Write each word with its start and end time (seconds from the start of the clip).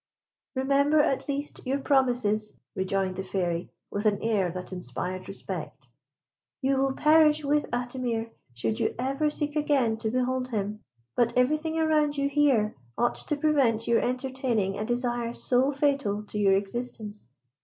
"Remember, 0.55 0.99
at 1.03 1.27
least, 1.29 1.61
your 1.63 1.77
promises," 1.77 2.55
rejoined 2.73 3.17
the 3.17 3.23
Fairy, 3.23 3.69
with 3.91 4.07
an 4.07 4.17
air 4.23 4.49
that 4.49 4.73
inspired 4.73 5.27
respect. 5.27 5.89
"You 6.59 6.77
will 6.77 6.93
perish 6.93 7.43
with 7.43 7.69
Atimir 7.69 8.31
should 8.55 8.79
you 8.79 8.95
ever 8.97 9.29
seek 9.29 9.55
again 9.55 9.97
to 9.97 10.09
behold 10.09 10.47
him; 10.47 10.79
but 11.15 11.37
everything 11.37 11.77
around 11.77 12.17
you 12.17 12.27
here 12.27 12.73
ought 12.97 13.13
to 13.13 13.35
prevent 13.37 13.87
your 13.87 13.99
entertaining 13.99 14.75
a 14.79 14.85
desire 14.85 15.35
so 15.35 15.71
fatal 15.71 16.23
to 16.23 16.39
your 16.39 16.53
existence. 16.53 17.29